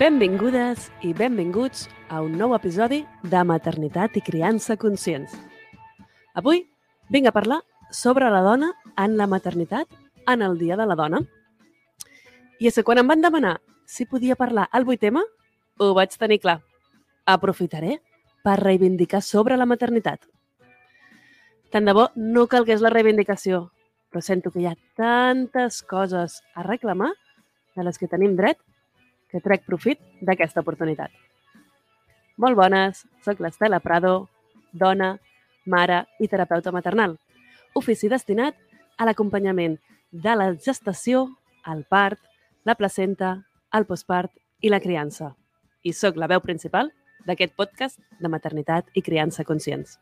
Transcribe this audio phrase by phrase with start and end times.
[0.00, 5.34] Benvingudes i benvinguts a un nou episodi de Maternitat i Criança Conscients.
[6.32, 6.62] Avui
[7.12, 7.58] vinc a parlar
[7.92, 9.92] sobre la dona en la maternitat
[10.32, 11.20] en el Dia de la Dona.
[12.56, 15.26] I és que quan em van demanar si podia parlar al vuit tema,
[15.76, 16.62] ho vaig tenir clar.
[17.28, 18.00] Aprofitaré
[18.40, 20.24] per reivindicar sobre la maternitat.
[21.68, 23.66] Tant de bo no calgués la reivindicació,
[24.08, 27.12] però sento que hi ha tantes coses a reclamar
[27.76, 28.56] de les que tenim dret
[29.32, 31.10] que trec profit d'aquesta oportunitat.
[32.36, 34.28] Molt bones, sóc l'Estela Prado,
[34.72, 35.16] dona,
[35.66, 37.16] mare i terapeuta maternal.
[37.74, 38.56] Ofici destinat
[38.98, 39.78] a l'acompanyament
[40.12, 41.28] de la gestació,
[41.66, 42.20] el part,
[42.64, 43.36] la placenta,
[43.72, 45.32] el postpart i la criança.
[45.82, 46.92] I sóc la veu principal
[47.26, 49.98] d'aquest podcast de maternitat i criança conscients.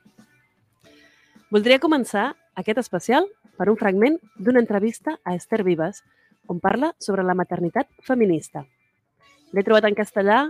[1.50, 3.26] Voldria començar aquest especial
[3.58, 6.02] per un fragment d'una entrevista a Esther Vives,
[6.48, 8.64] on parla sobre la maternitat feminista.
[9.52, 10.42] L'he trobat en castellà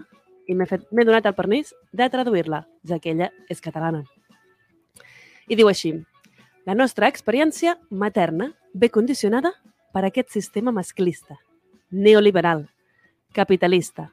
[0.51, 4.03] i m'he donat el permís de traduir-la, ja que ella és catalana.
[5.49, 5.95] I diu així,
[6.67, 9.55] la nostra experiència materna ve condicionada
[9.95, 11.39] per aquest sistema masclista,
[11.91, 12.69] neoliberal,
[13.33, 14.11] capitalista,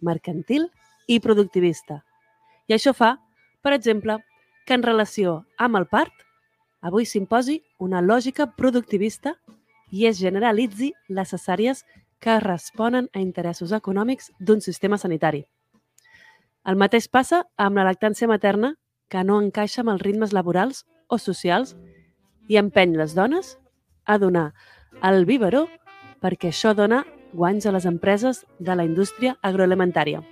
[0.00, 0.68] mercantil
[1.08, 2.02] i productivista.
[2.68, 3.16] I això fa,
[3.62, 4.18] per exemple,
[4.66, 6.12] que en relació amb el part,
[6.82, 9.36] avui s'imposi una lògica productivista
[9.90, 11.84] i es generalitzi les cesàries
[12.20, 15.44] que responen a interessos econòmics d'un sistema sanitari.
[16.66, 18.74] El mateix passa amb la lactància materna,
[19.08, 21.76] que no encaixa amb els ritmes laborals o socials
[22.48, 23.54] i empeny les dones
[24.04, 24.52] a donar
[25.02, 25.66] el biberó
[26.22, 30.22] perquè això dona guanys a les empreses de la indústria agroalimentària.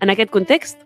[0.00, 0.84] En aquest context,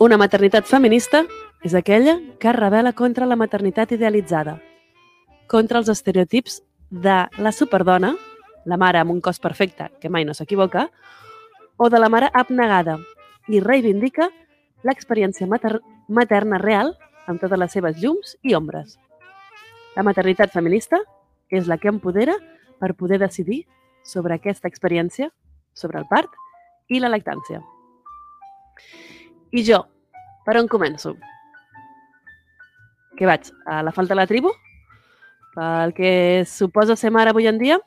[0.00, 1.24] una maternitat feminista
[1.64, 4.58] és aquella que revela contra la maternitat idealitzada,
[5.48, 8.14] contra els estereotips de la superdona,
[8.68, 10.88] la mare amb un cos perfecte, que mai no s'equivoca,
[11.78, 12.98] o de la mare abnegada
[13.48, 14.28] i reivindica
[14.84, 16.92] l'experiència mater materna real
[17.26, 18.98] amb totes les seves llums i ombres.
[19.96, 21.00] La maternitat feminista
[21.48, 22.36] és la que empodera
[22.78, 23.64] per poder decidir
[24.04, 25.30] sobre aquesta experiència,
[25.72, 26.30] sobre el part
[26.88, 27.62] i la lactància.
[29.52, 29.82] I jo,
[30.44, 31.14] per on començo?
[33.18, 33.48] Què vaig?
[33.66, 34.52] A la falta de la tribu?
[35.56, 36.10] Pel que
[36.46, 37.80] suposa ser mare avui en dia?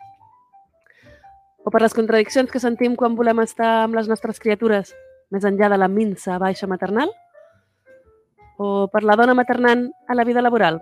[1.64, 4.96] O per les contradiccions que sentim quan volem estar amb les nostres criatures
[5.32, 7.12] més enllà de la minsa baixa maternal?
[8.58, 10.80] O per la dona maternant a la vida laboral?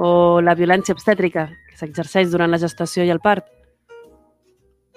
[0.00, 3.44] O la violència obstètrica que s'exerceix durant la gestació i el part?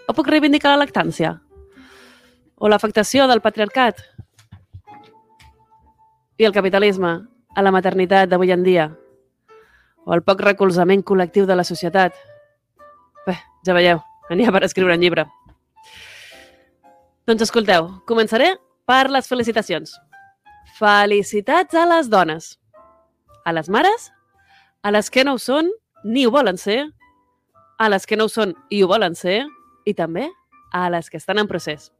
[0.07, 1.35] O puc reivindicar la lactància?
[2.55, 3.99] O l'afectació del patriarcat?
[6.39, 7.11] I el capitalisme
[7.55, 8.87] a la maternitat d'avui en dia?
[10.07, 12.15] O el poc recolzament col·lectiu de la societat?
[13.27, 14.01] Bé, ja veieu,
[14.31, 15.25] n'hi ha per escriure un llibre.
[17.27, 18.53] Doncs escolteu, començaré
[18.87, 19.93] per les felicitacions.
[20.79, 22.57] Felicitats a les dones,
[23.45, 24.09] a les mares,
[24.83, 25.69] a les que no ho són
[26.03, 26.81] ni ho volen ser,
[27.79, 29.43] a les que no ho són i ho volen ser,
[29.85, 30.29] i també
[30.71, 31.91] a les que estan en procés.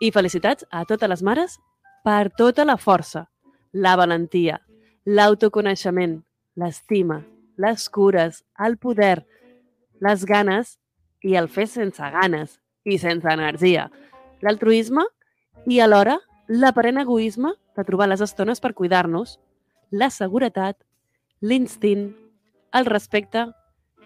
[0.00, 1.58] I felicitats a totes les mares
[2.04, 3.28] per tota la força,
[3.72, 4.60] la valentia,
[5.04, 6.18] l'autoconeixement,
[6.56, 7.22] l'estima,
[7.56, 9.26] les cures, el poder,
[10.00, 10.78] les ganes
[11.24, 13.88] i el fer sense ganes i sense energia,
[14.44, 15.06] l'altruisme
[15.66, 16.18] i alhora
[16.48, 19.38] l'aparent egoisme de trobar les estones per cuidar-nos,
[19.90, 20.76] la seguretat,
[21.40, 22.10] l'instint,
[22.74, 23.46] el respecte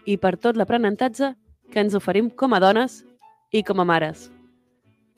[0.06, 1.34] i per tot l'aprenentatge
[1.72, 3.02] que ens oferim com a dones
[3.52, 4.28] i com a mares.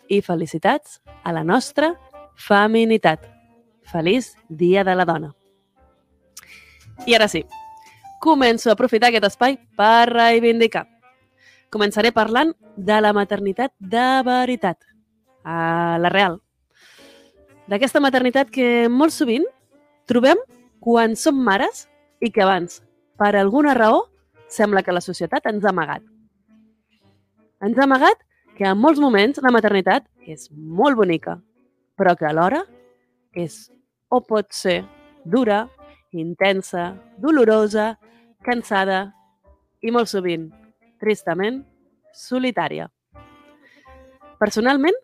[0.09, 1.93] I felicitats a la nostra
[2.35, 3.27] feminitat.
[3.91, 5.35] Feliç Dia de la Dona.
[7.07, 7.45] I ara sí,
[8.23, 10.87] començo a aprofitar aquest espai per reivindicar.
[11.71, 14.79] Començaré parlant de la maternitat de veritat,
[15.45, 16.41] a la real.
[17.71, 19.47] D'aquesta maternitat que molt sovint
[20.11, 20.41] trobem
[20.83, 21.87] quan som mares
[22.21, 22.81] i que abans,
[23.15, 24.09] per alguna raó,
[24.51, 26.03] sembla que la societat ens ha amagat.
[27.63, 28.19] Ens ha amagat
[28.59, 31.39] que en molts moments la maternitat és molt bonica,
[31.95, 32.65] però que alhora
[33.33, 33.69] és
[34.11, 34.81] o pot ser
[35.25, 35.69] dura,
[36.11, 37.93] intensa, dolorosa,
[38.43, 39.05] cansada
[39.81, 40.51] i molt sovint,
[41.01, 41.63] tristament,
[42.15, 42.89] solitària.
[44.41, 44.97] Personalment,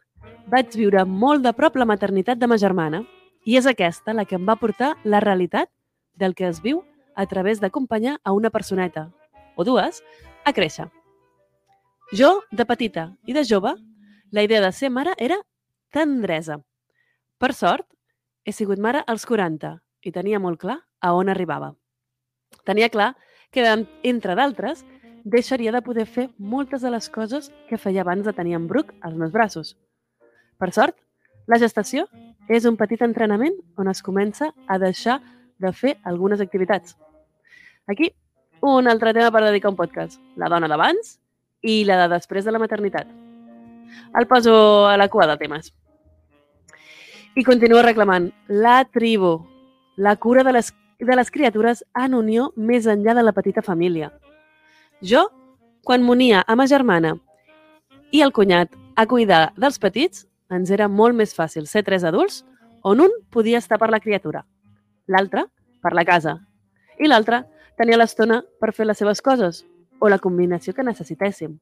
[0.46, 3.02] vaig viure molt de prop la maternitat de ma germana
[3.44, 5.70] i és aquesta la que em va portar la realitat
[6.14, 6.82] del que es viu
[7.16, 9.10] a través d'acompanyar a una personeta,
[9.56, 10.02] o dues,
[10.44, 10.88] a créixer.
[12.12, 13.74] Jo, de petita i de jove,
[14.30, 15.38] la idea de ser mare era
[15.90, 16.60] tendresa.
[17.38, 17.86] Per sort,
[18.44, 19.72] he sigut mare als 40
[20.06, 21.72] i tenia molt clar a on arribava.
[22.64, 23.14] Tenia clar
[23.50, 23.64] que,
[24.02, 24.84] entre d'altres,
[25.26, 28.94] deixaria de poder fer moltes de les coses que feia abans de tenir en Brooke
[29.02, 29.74] als meus braços.
[30.56, 30.94] Per sort,
[31.50, 32.06] la gestació
[32.48, 35.18] és un petit entrenament on es comença a deixar
[35.58, 36.94] de fer algunes activitats.
[37.90, 38.12] Aquí,
[38.62, 40.20] un altre tema per dedicar un podcast.
[40.36, 41.16] La dona d'abans
[41.62, 43.10] i la de després de la maternitat.
[44.14, 45.72] El poso a la cua de temes.
[47.34, 49.40] I continua reclamant la tribu,
[49.96, 50.70] la cura de les,
[51.00, 54.12] de les criatures en unió més enllà de la petita família.
[55.02, 55.26] Jo,
[55.84, 57.18] quan m'unia a ma germana
[58.16, 62.44] i el cunyat a cuidar dels petits, ens era molt més fàcil ser tres adults
[62.80, 64.46] on un podia estar per la criatura,
[65.06, 65.44] l'altre
[65.82, 66.38] per la casa
[66.98, 67.42] i l'altre
[67.76, 69.66] tenia l'estona per fer les seves coses
[70.00, 71.58] o la combinació que necessitéssim.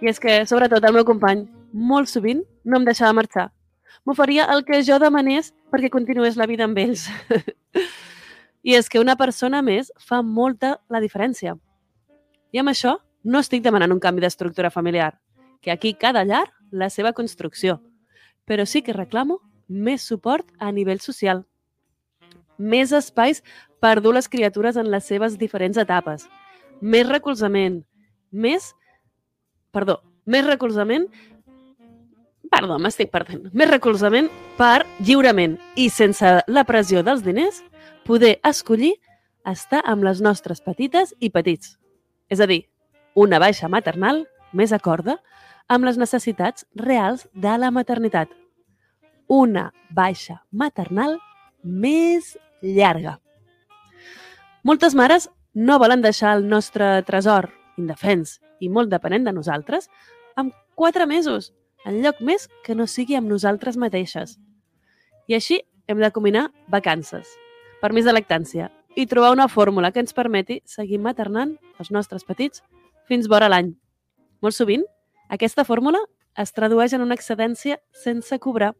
[0.00, 3.50] I és que, sobretot, el meu company molt sovint no em deixava marxar.
[4.08, 7.04] M'oferia el que jo demanés perquè continués la vida amb ells.
[8.68, 11.58] I és que una persona més fa molta la diferència.
[12.52, 15.14] I amb això no estic demanant un canvi d'estructura familiar,
[15.62, 17.80] que aquí cada llar la seva construcció,
[18.44, 21.44] però sí que reclamo més suport a nivell social,
[22.58, 23.42] més espais
[23.80, 26.28] per dur les criatures en les seves diferents etapes,
[26.80, 27.82] més recolzament,
[28.30, 28.72] més...
[29.72, 31.08] Perdó, més recolzament...
[32.52, 33.46] Perdó, m'estic perdent.
[33.56, 34.26] Més recolzament
[34.58, 37.62] per lliurement i sense la pressió dels diners
[38.04, 38.92] poder escollir
[39.48, 41.78] estar amb les nostres petites i petits.
[42.32, 42.62] És a dir,
[43.14, 44.22] una baixa maternal
[44.56, 45.18] més acorda
[45.68, 48.30] amb les necessitats reals de la maternitat.
[49.28, 51.18] Una baixa maternal
[51.62, 52.32] més
[52.62, 53.18] llarga.
[54.64, 59.90] Moltes mares no volen deixar el nostre tresor, indefens i molt depenent de nosaltres,
[60.36, 61.52] amb quatre mesos,
[61.84, 64.38] en lloc més que no sigui amb nosaltres mateixes.
[65.28, 67.28] I així hem de combinar vacances,
[67.82, 72.62] permís de lactància i trobar una fórmula que ens permeti seguir maternant els nostres petits
[73.08, 73.72] fins vora l'any.
[74.42, 74.84] Molt sovint,
[75.28, 76.00] aquesta fórmula
[76.38, 78.72] es tradueix en una excedència sense cobrar.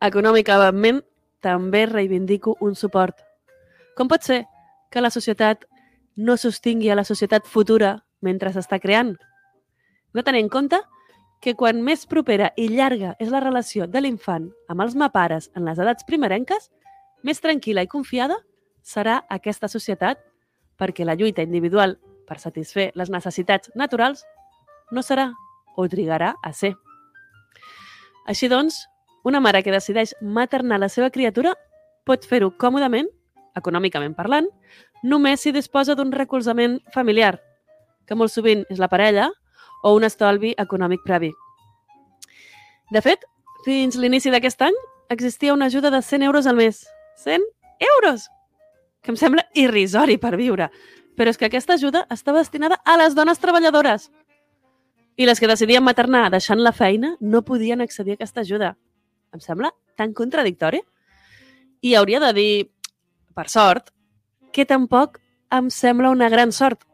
[0.00, 1.02] Econòmicament,
[1.40, 3.16] també reivindico un suport.
[3.96, 4.44] Com pot ser
[4.92, 5.64] que la societat
[6.16, 9.14] no sostingui a la societat futura mentre s'està creant?
[10.12, 10.80] No tenir en compte
[11.40, 15.64] que quan més propera i llarga és la relació de l'infant amb els mapares en
[15.64, 16.68] les edats primerenques,
[17.24, 18.36] més tranquil·la i confiada
[18.82, 20.20] serà aquesta societat
[20.80, 24.24] perquè la lluita individual per satisfer les necessitats naturals
[24.90, 25.30] no serà
[25.76, 26.74] o trigarà a ser.
[28.26, 28.86] Així doncs,
[29.24, 31.54] una mare que decideix maternar la seva criatura
[32.06, 33.08] pot fer-ho còmodament,
[33.58, 34.48] econòmicament parlant,
[35.02, 37.38] només si disposa d'un recolzament familiar,
[38.06, 39.28] que molt sovint és la parella,
[39.82, 41.30] o un estolvi econòmic previ.
[42.90, 43.22] De fet,
[43.64, 44.76] fins l'inici d'aquest any
[45.10, 46.84] existia una ajuda de 100 euros al mes.
[47.22, 47.44] 100
[47.96, 48.28] euros!
[49.00, 50.70] Que em sembla irrisori per viure.
[51.16, 54.10] Però és que aquesta ajuda estava destinada a les dones treballadores.
[55.16, 58.74] I les que decidien maternar deixant la feina no podien accedir a aquesta ajuda.
[59.34, 60.80] Em sembla tan contradictori.
[61.80, 62.52] I hauria de dir,
[63.34, 63.90] per sort,
[64.52, 65.18] que tampoc
[65.50, 66.84] em sembla una gran sort.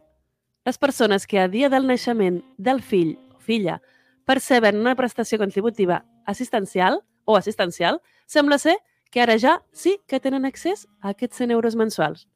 [0.67, 3.81] Les persones que a dia del naixement del fill o filla
[4.27, 8.77] perceben una prestació contributiva assistencial o assistencial, sembla ser
[9.17, 12.27] que ara ja sí que tenen accés a aquests 100 euros mensuals.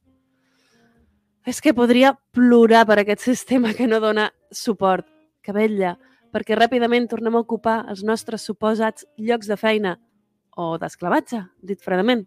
[1.44, 5.04] És que podria plorar per aquest sistema que no dona suport,
[5.44, 5.98] que vetlla
[6.32, 9.98] perquè ràpidament tornem a ocupar els nostres suposats llocs de feina
[10.56, 12.24] o d'esclavatge, dit fredament.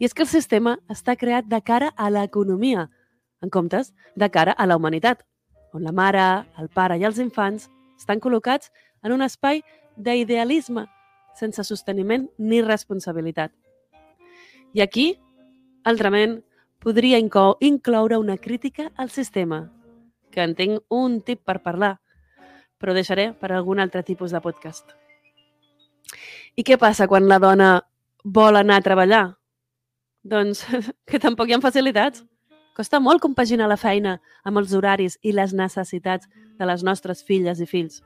[0.00, 2.88] I és que el sistema està creat de cara a l'economia,
[3.44, 5.20] en comptes de cara a la humanitat,
[5.76, 7.68] on la mare, el pare i els infants
[7.98, 8.72] estan col·locats
[9.04, 9.60] en un espai
[10.00, 10.88] d'idealisme,
[11.38, 13.52] sense sosteniment ni responsabilitat.
[14.74, 15.08] I aquí,
[15.84, 16.40] altrament,
[16.78, 19.72] podria incloure una crítica al sistema,
[20.30, 21.96] que en tinc un tip per parlar,
[22.78, 24.94] però deixaré per algun altre tipus de podcast.
[26.58, 27.78] I què passa quan la dona
[28.24, 29.24] vol anar a treballar?
[30.22, 30.64] Doncs
[31.08, 32.24] que tampoc hi ha facilitats.
[32.78, 36.28] Costa molt compaginar la feina amb els horaris i les necessitats
[36.58, 38.02] de les nostres filles i fills.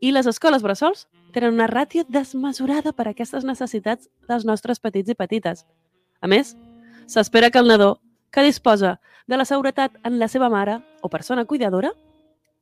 [0.00, 5.10] I les escoles bressols tenen una ràtio desmesurada per a aquestes necessitats dels nostres petits
[5.10, 5.64] i petites.
[6.22, 6.54] A més,
[7.10, 7.98] s'espera que el nadó,
[8.30, 11.92] que disposa de la seguretat en la seva mare o persona cuidadora,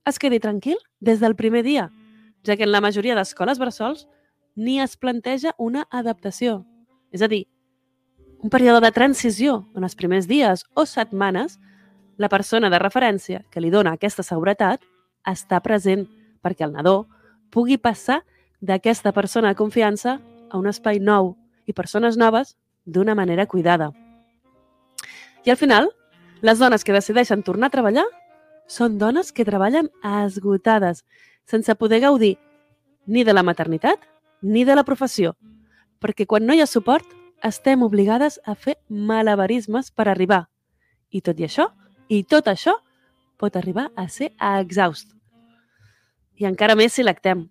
[0.08, 1.90] es quedi tranquil des del primer dia,
[2.42, 4.08] ja que en la majoria d'escoles bressols
[4.56, 6.64] ni es planteja una adaptació.
[7.12, 7.46] És a dir,
[8.42, 11.60] un període de transició on els primers dies o setmanes
[12.18, 14.82] la persona de referència que li dona aquesta seguretat
[15.28, 16.08] està present
[16.42, 17.06] perquè el nadó
[17.54, 18.22] pugui passar
[18.62, 21.34] d'aquesta persona de confiança a un espai nou
[21.66, 22.54] i persones noves
[22.86, 23.90] d'una manera cuidada.
[25.44, 25.90] I al final,
[26.42, 28.04] Les dones que decideixen tornar a treballar
[28.66, 31.04] són dones que treballen esgotades,
[31.46, 32.34] sense poder gaudir
[33.06, 34.02] ni de la maternitat
[34.42, 35.36] ni de la professió,
[36.02, 37.06] perquè quan no hi ha suport
[37.46, 40.48] estem obligades a fer malabarismes per arribar.
[41.14, 41.68] I tot i això,
[42.10, 42.74] i tot això,
[43.38, 45.14] pot arribar a ser exhaust.
[46.42, 47.46] I encara més si lactem.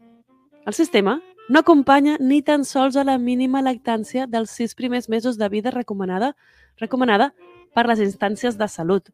[0.66, 5.38] El sistema no acompanya ni tan sols a la mínima lactància dels sis primers mesos
[5.38, 6.36] de vida recomanada,
[6.78, 7.34] recomanada
[7.74, 9.10] per les instàncies de salut.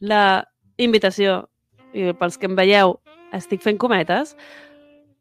[0.00, 1.50] La invitació,
[1.92, 2.96] i pels que em veieu,
[3.36, 4.34] estic fent cometes,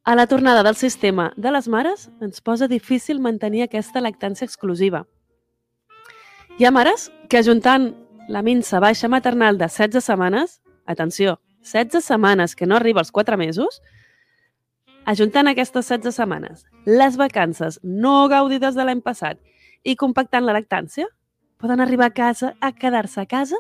[0.08, 5.04] a la tornada del sistema de les mares ens posa difícil mantenir aquesta lactància exclusiva.
[6.58, 7.92] Hi ha mares que ajuntant
[8.30, 13.38] la minsa baixa maternal de 16 setmanes, atenció, 16 setmanes que no arriba als 4
[13.38, 13.82] mesos,
[15.10, 19.40] ajuntant aquestes 16 setmanes, les vacances no gaudides de l'any passat
[19.84, 21.08] i compactant la lactància,
[21.60, 23.58] poden arribar a casa a quedar-se a casa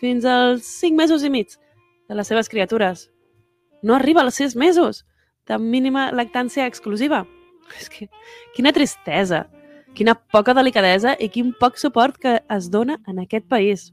[0.00, 1.56] fins als 5 mesos i mig
[2.08, 3.08] de les seves criatures.
[3.82, 5.04] No arriba als 6 mesos
[5.46, 7.24] de mínima lactància exclusiva.
[7.80, 8.06] És que,
[8.54, 9.46] quina tristesa,
[9.96, 13.90] quina poca delicadesa i quin poc suport que es dona en aquest país.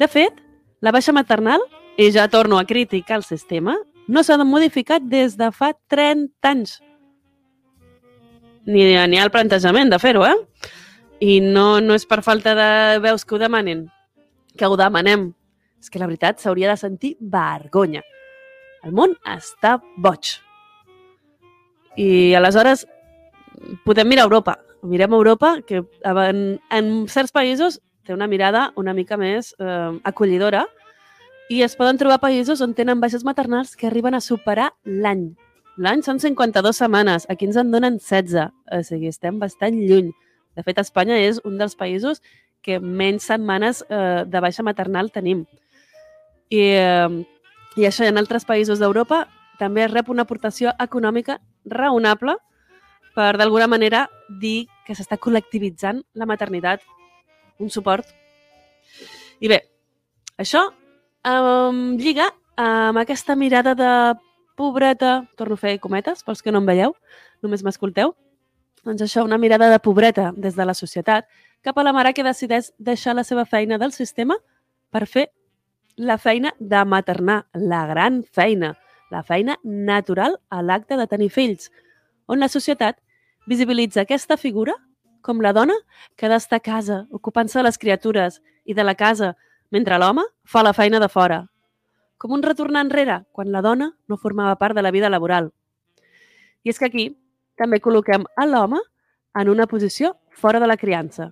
[0.00, 0.40] De fet,
[0.80, 1.60] la baixa maternal,
[2.00, 3.76] i ja torno a criticar el sistema,
[4.10, 6.78] no s'ha modificat des de fa 30 anys.
[8.66, 10.36] Ni, ni ha el plantejament de fer-ho, eh?
[11.20, 12.70] I no, no és per falta de
[13.04, 13.84] veus que ho demanin,
[14.58, 15.30] que ho demanem.
[15.80, 18.02] És que la veritat s'hauria de sentir vergonya.
[18.84, 20.34] El món està boig.
[22.00, 22.86] I aleshores
[23.86, 24.58] podem mirar Europa.
[24.82, 30.64] Mirem Europa, que en, en certs països té una mirada una mica més eh, acollidora
[31.50, 35.32] i es poden trobar països on tenen baixes maternals que arriben a superar l'any.
[35.82, 40.12] L'any són 52 setmanes, aquí ens en donen 16, o sigui, estem bastant lluny.
[40.54, 42.22] De fet, Espanya és un dels països
[42.62, 45.42] que menys setmanes eh, de baixa maternal tenim.
[46.54, 47.18] I, eh,
[47.80, 49.24] I això en altres països d'Europa
[49.58, 52.36] també rep una aportació econòmica raonable
[53.16, 54.06] per, d'alguna manera,
[54.40, 56.86] dir que s'està col·lectivitzant la maternitat,
[57.58, 58.06] un suport.
[59.42, 59.64] I bé,
[60.38, 60.68] això
[61.24, 63.92] um, lliga amb aquesta mirada de
[64.56, 66.94] pobreta, torno a fer cometes, pels que no em veieu,
[67.42, 68.14] només m'escolteu,
[68.84, 71.28] doncs això, una mirada de pobreta des de la societat
[71.64, 74.36] cap a la mare que decideix deixar la seva feina del sistema
[74.90, 75.28] per fer
[75.96, 78.74] la feina de maternar, la gran feina,
[79.10, 81.70] la feina natural a l'acte de tenir fills,
[82.26, 83.00] on la societat
[83.46, 84.76] visibilitza aquesta figura
[85.20, 85.76] com la dona
[86.16, 89.34] que ha d'estar a casa, ocupant-se de les criatures i de la casa,
[89.70, 91.44] mentre l'home fa la feina de fora.
[92.18, 95.52] Com un retornar enrere, quan la dona no formava part de la vida laboral.
[96.62, 97.06] I és que aquí
[97.56, 98.80] també col·loquem a l'home
[99.40, 101.30] en una posició fora de la criança,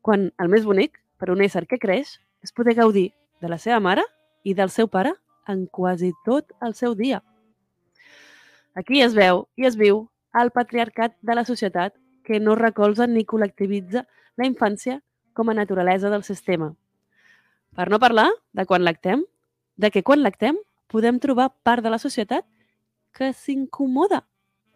[0.00, 3.80] quan el més bonic, per un ésser que creix, és poder gaudir de la seva
[3.80, 4.04] mare
[4.44, 5.14] i del seu pare
[5.48, 7.22] en quasi tot el seu dia.
[8.74, 13.24] Aquí es veu i es viu el patriarcat de la societat que no recolza ni
[13.24, 14.04] col·lectivitza
[14.36, 15.00] la infància
[15.32, 16.72] com a naturalesa del sistema.
[17.74, 19.24] Per no parlar de quan lactem,
[19.76, 22.46] de que quan lactem podem trobar part de la societat
[23.14, 24.22] que s'incomoda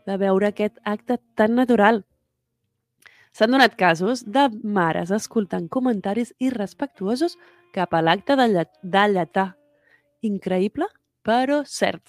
[0.07, 2.03] de veure aquest acte tan natural.
[3.31, 7.37] S'han donat casos de mares escoltant comentaris irrespectuosos
[7.75, 9.49] cap a l'acte de, llet de lletar.
[10.27, 10.89] Increïble,
[11.23, 12.03] però cert.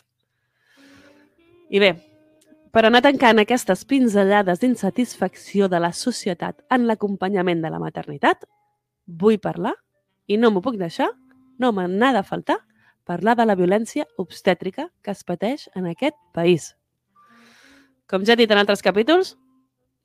[1.70, 1.92] I bé,
[2.74, 8.48] per anar tancant aquestes pinzellades d'insatisfacció de la societat en l'acompanyament de la maternitat,
[9.06, 9.76] vull parlar,
[10.30, 11.10] i no m'ho puc deixar,
[11.60, 12.60] no me n'ha de faltar,
[13.10, 16.76] parlar de la violència obstètrica que es pateix en aquest país.
[18.10, 19.34] Com ja he dit en altres capítols,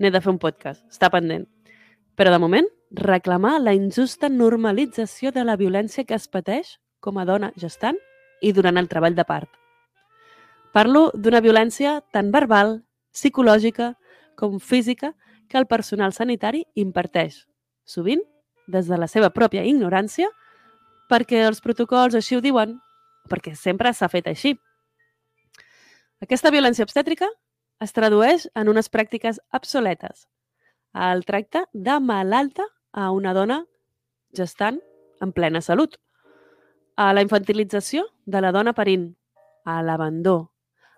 [0.00, 1.44] n'he de fer un podcast, està pendent.
[2.16, 7.28] Però de moment, reclamar la injusta normalització de la violència que es pateix com a
[7.28, 8.00] dona gestant
[8.40, 9.50] i durant el treball de part.
[10.72, 12.80] Parlo d'una violència tant verbal,
[13.14, 13.94] psicològica
[14.34, 15.12] com física
[15.48, 17.44] que el personal sanitari imparteix,
[17.84, 18.24] sovint
[18.66, 20.28] des de la seva pròpia ignorància,
[21.10, 22.78] perquè els protocols així ho diuen,
[23.30, 24.54] perquè sempre s'ha fet així.
[26.24, 27.28] Aquesta violència obstètrica
[27.84, 30.26] es tradueix en unes pràctiques obsoletes.
[30.94, 33.64] El tracte de malalta a una dona
[34.34, 34.80] gestant
[35.20, 35.96] en plena salut,
[36.96, 39.08] a la infantilització de la dona parint,
[39.64, 40.52] a l'abandó,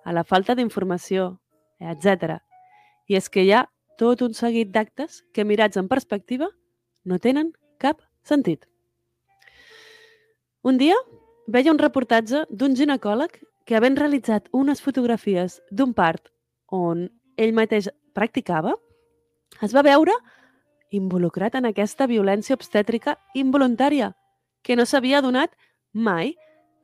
[0.05, 1.39] a la falta d'informació,
[1.81, 2.41] etc.
[3.09, 3.67] I és que hi ha
[4.01, 6.51] tot un seguit d'actes que, mirats en perspectiva,
[7.07, 8.67] no tenen cap sentit.
[10.67, 10.97] Un dia
[11.47, 16.33] veia un reportatge d'un ginecòleg que, havent realitzat unes fotografies d'un part
[16.75, 17.07] on
[17.39, 18.75] ell mateix practicava,
[19.63, 20.15] es va veure
[20.95, 24.13] involucrat en aquesta violència obstètrica involuntària,
[24.63, 25.55] que no s'havia donat
[25.93, 26.35] mai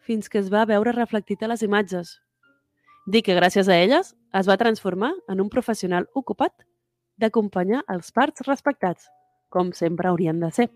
[0.02, 2.18] fins que es va veure reflectit a les imatges.
[3.06, 6.54] Dic que gràcies a elles es va transformar en un professional ocupat
[7.18, 9.08] d'acompanyar els parts respectats,
[9.52, 10.68] com sempre haurien de ser.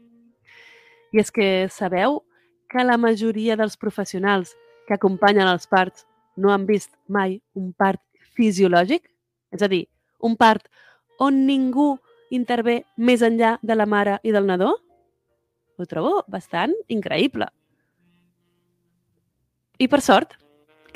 [1.12, 2.20] I és que sabeu
[2.68, 4.54] que la majoria dels professionals
[4.86, 6.04] que acompanyen els parts
[6.36, 8.02] no han vist mai un part
[8.36, 9.06] fisiològic?
[9.54, 9.86] És a dir,
[10.20, 10.68] un part
[11.22, 11.96] on ningú
[12.30, 14.74] intervé més enllà de la mare i del nadó?
[15.76, 17.48] Ho trobo bastant increïble.
[19.78, 20.36] I per sort,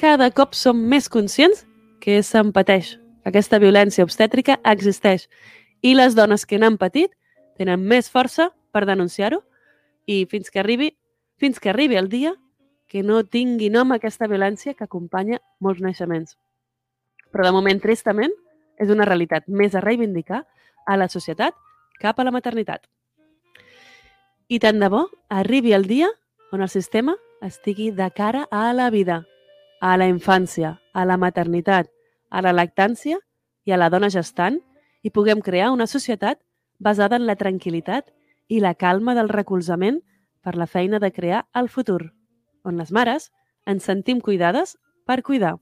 [0.01, 1.67] cada cop som més conscients
[2.01, 2.97] que se'n pateix.
[3.29, 5.27] Aquesta violència obstètrica existeix
[5.85, 7.13] i les dones que n'han patit
[7.61, 9.43] tenen més força per denunciar-ho
[10.09, 10.95] i fins que arribi
[11.41, 12.35] fins que arribi el dia
[12.91, 16.35] que no tingui nom aquesta violència que acompanya molts naixements.
[17.31, 18.33] Però de moment, tristament,
[18.81, 20.43] és una realitat més a reivindicar
[20.87, 21.55] a la societat
[22.03, 22.83] cap a la maternitat.
[24.51, 26.11] I tant de bo arribi el dia
[26.51, 27.15] on el sistema
[27.47, 29.23] estigui de cara a la vida,
[29.81, 31.89] a la infància, a la maternitat,
[32.29, 33.21] a la lactància
[33.65, 34.59] i a la dona gestant
[35.07, 36.41] i puguem crear una societat
[36.81, 38.11] basada en la tranquil·litat
[38.49, 40.01] i la calma del recolzament
[40.43, 42.15] per la feina de crear el futur,
[42.65, 43.31] on les mares
[43.69, 45.59] ens sentim cuidades per cuidar.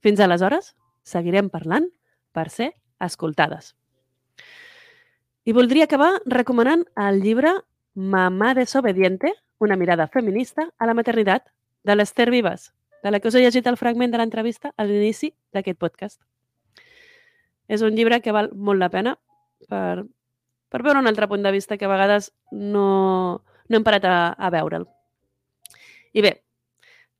[0.00, 1.90] Fins aleshores, seguirem parlant
[2.32, 3.74] per ser escoltades.
[5.44, 7.58] I voldria acabar recomanant el llibre
[7.94, 11.50] Mamà desobediente, una mirada feminista a la maternitat,
[11.82, 12.72] de l'Ester Vives,
[13.02, 16.20] de la que us he llegit el fragment de l'entrevista a l'inici d'aquest podcast.
[17.68, 19.16] És un llibre que val molt la pena
[19.68, 20.04] per,
[20.70, 24.16] per veure un altre punt de vista que a vegades no, no hem parat a,
[24.32, 24.86] a veure'l.
[26.14, 26.32] I bé,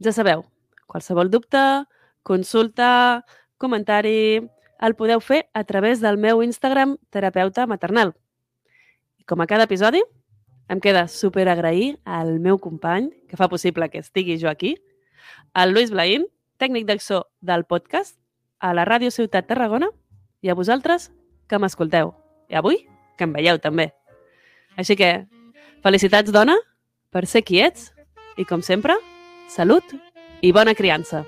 [0.01, 0.47] ja sabeu,
[0.87, 1.61] qualsevol dubte,
[2.23, 3.27] consulta,
[3.59, 4.41] comentari,
[4.81, 8.15] el podeu fer a través del meu Instagram terapeuta maternal.
[9.21, 10.01] I com a cada episodi,
[10.71, 14.77] em queda super agrair al meu company, que fa possible que estigui jo aquí,
[15.53, 18.17] al Lluís Blaín, tècnic d'acció del podcast,
[18.61, 19.89] a la Ràdio Ciutat Tarragona
[20.45, 21.11] i a vosaltres
[21.49, 22.15] que m'escolteu.
[22.49, 22.85] I avui
[23.21, 23.91] que em veieu també.
[24.81, 25.11] Així que,
[25.85, 26.57] felicitats, dona,
[27.13, 27.91] per ser qui ets
[28.41, 28.97] i, com sempre,
[29.53, 29.85] salut
[30.41, 31.27] i bona criança.